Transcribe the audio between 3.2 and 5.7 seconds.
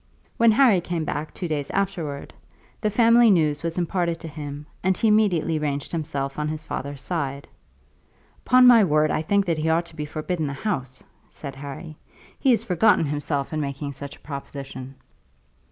news was imparted to him, and he immediately